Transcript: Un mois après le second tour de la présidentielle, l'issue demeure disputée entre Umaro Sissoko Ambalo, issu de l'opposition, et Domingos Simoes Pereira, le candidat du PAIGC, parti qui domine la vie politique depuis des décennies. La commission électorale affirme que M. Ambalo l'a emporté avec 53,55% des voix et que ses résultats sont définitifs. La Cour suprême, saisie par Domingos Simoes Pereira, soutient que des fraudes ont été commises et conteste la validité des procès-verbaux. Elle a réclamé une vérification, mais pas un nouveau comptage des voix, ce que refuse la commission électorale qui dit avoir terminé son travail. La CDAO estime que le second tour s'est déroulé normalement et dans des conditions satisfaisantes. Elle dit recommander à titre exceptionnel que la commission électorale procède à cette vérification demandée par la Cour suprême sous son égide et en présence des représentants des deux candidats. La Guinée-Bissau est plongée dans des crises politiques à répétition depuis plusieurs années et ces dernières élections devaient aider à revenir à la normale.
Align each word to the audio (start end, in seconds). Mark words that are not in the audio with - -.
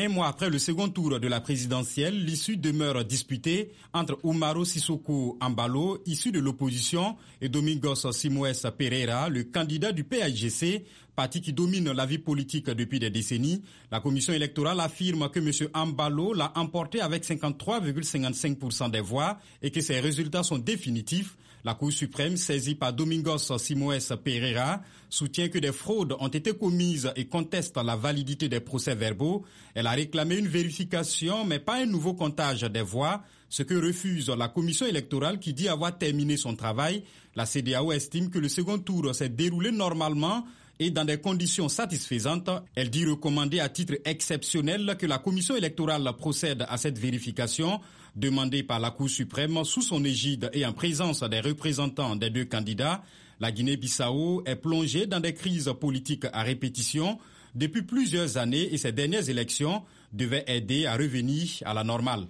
Un 0.00 0.10
mois 0.10 0.28
après 0.28 0.48
le 0.48 0.60
second 0.60 0.88
tour 0.90 1.18
de 1.18 1.26
la 1.26 1.40
présidentielle, 1.40 2.24
l'issue 2.24 2.56
demeure 2.56 3.04
disputée 3.04 3.72
entre 3.92 4.16
Umaro 4.22 4.64
Sissoko 4.64 5.36
Ambalo, 5.40 6.00
issu 6.06 6.30
de 6.30 6.38
l'opposition, 6.38 7.16
et 7.40 7.48
Domingos 7.48 8.12
Simoes 8.12 8.70
Pereira, 8.78 9.28
le 9.28 9.42
candidat 9.42 9.90
du 9.90 10.04
PAIGC, 10.04 10.84
parti 11.16 11.40
qui 11.40 11.52
domine 11.52 11.90
la 11.90 12.06
vie 12.06 12.18
politique 12.18 12.70
depuis 12.70 13.00
des 13.00 13.10
décennies. 13.10 13.60
La 13.90 13.98
commission 13.98 14.32
électorale 14.32 14.78
affirme 14.78 15.28
que 15.30 15.40
M. 15.40 15.68
Ambalo 15.74 16.32
l'a 16.32 16.52
emporté 16.54 17.00
avec 17.00 17.24
53,55% 17.24 18.92
des 18.92 19.00
voix 19.00 19.40
et 19.62 19.72
que 19.72 19.80
ses 19.80 19.98
résultats 19.98 20.44
sont 20.44 20.58
définitifs. 20.58 21.36
La 21.68 21.74
Cour 21.74 21.92
suprême, 21.92 22.38
saisie 22.38 22.76
par 22.76 22.94
Domingos 22.94 23.58
Simoes 23.58 24.16
Pereira, 24.24 24.80
soutient 25.10 25.50
que 25.50 25.58
des 25.58 25.70
fraudes 25.70 26.16
ont 26.18 26.28
été 26.28 26.54
commises 26.54 27.12
et 27.14 27.26
conteste 27.26 27.76
la 27.76 27.94
validité 27.94 28.48
des 28.48 28.60
procès-verbaux. 28.60 29.44
Elle 29.74 29.86
a 29.86 29.90
réclamé 29.90 30.36
une 30.38 30.48
vérification, 30.48 31.44
mais 31.44 31.58
pas 31.58 31.82
un 31.82 31.84
nouveau 31.84 32.14
comptage 32.14 32.62
des 32.62 32.80
voix, 32.80 33.22
ce 33.50 33.62
que 33.64 33.74
refuse 33.74 34.30
la 34.30 34.48
commission 34.48 34.86
électorale 34.86 35.40
qui 35.40 35.52
dit 35.52 35.68
avoir 35.68 35.98
terminé 35.98 36.38
son 36.38 36.56
travail. 36.56 37.04
La 37.36 37.44
CDAO 37.44 37.92
estime 37.92 38.30
que 38.30 38.38
le 38.38 38.48
second 38.48 38.78
tour 38.78 39.14
s'est 39.14 39.28
déroulé 39.28 39.70
normalement 39.70 40.46
et 40.78 40.90
dans 40.90 41.04
des 41.04 41.18
conditions 41.18 41.68
satisfaisantes. 41.68 42.50
Elle 42.74 42.90
dit 42.90 43.04
recommander 43.04 43.60
à 43.60 43.68
titre 43.68 43.94
exceptionnel 44.04 44.96
que 44.98 45.06
la 45.06 45.18
commission 45.18 45.56
électorale 45.56 46.08
procède 46.18 46.64
à 46.68 46.76
cette 46.76 46.98
vérification 46.98 47.80
demandée 48.16 48.62
par 48.62 48.80
la 48.80 48.90
Cour 48.90 49.08
suprême 49.08 49.62
sous 49.64 49.82
son 49.82 50.04
égide 50.04 50.50
et 50.52 50.66
en 50.66 50.72
présence 50.72 51.22
des 51.22 51.40
représentants 51.40 52.16
des 52.16 52.30
deux 52.30 52.44
candidats. 52.44 53.02
La 53.40 53.52
Guinée-Bissau 53.52 54.42
est 54.46 54.56
plongée 54.56 55.06
dans 55.06 55.20
des 55.20 55.34
crises 55.34 55.72
politiques 55.80 56.26
à 56.32 56.42
répétition 56.42 57.18
depuis 57.54 57.82
plusieurs 57.82 58.36
années 58.36 58.72
et 58.72 58.78
ces 58.78 58.92
dernières 58.92 59.28
élections 59.28 59.82
devaient 60.12 60.44
aider 60.46 60.86
à 60.86 60.96
revenir 60.96 61.48
à 61.64 61.74
la 61.74 61.84
normale. 61.84 62.26